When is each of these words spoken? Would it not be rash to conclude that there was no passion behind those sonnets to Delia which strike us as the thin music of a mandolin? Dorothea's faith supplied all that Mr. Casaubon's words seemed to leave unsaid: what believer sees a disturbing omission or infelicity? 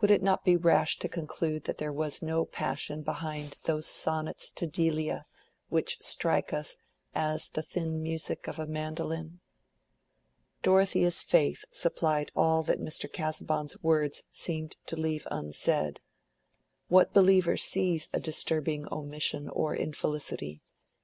Would 0.00 0.10
it 0.10 0.24
not 0.24 0.44
be 0.44 0.56
rash 0.56 0.98
to 0.98 1.08
conclude 1.08 1.66
that 1.66 1.78
there 1.78 1.92
was 1.92 2.20
no 2.20 2.44
passion 2.44 3.02
behind 3.02 3.58
those 3.62 3.86
sonnets 3.86 4.50
to 4.50 4.66
Delia 4.66 5.24
which 5.68 5.98
strike 6.00 6.52
us 6.52 6.76
as 7.14 7.48
the 7.48 7.62
thin 7.62 8.02
music 8.02 8.48
of 8.48 8.58
a 8.58 8.66
mandolin? 8.66 9.38
Dorothea's 10.64 11.22
faith 11.22 11.64
supplied 11.70 12.32
all 12.34 12.64
that 12.64 12.80
Mr. 12.80 13.08
Casaubon's 13.08 13.80
words 13.84 14.24
seemed 14.32 14.74
to 14.86 14.96
leave 14.96 15.28
unsaid: 15.30 16.00
what 16.88 17.14
believer 17.14 17.56
sees 17.56 18.08
a 18.12 18.18
disturbing 18.18 18.86
omission 18.92 19.48
or 19.48 19.76
infelicity? 19.76 20.60